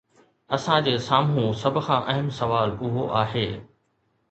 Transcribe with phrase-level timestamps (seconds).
[0.55, 3.47] اسان جي سامهون سڀ کان اهم سوال اهو آهي.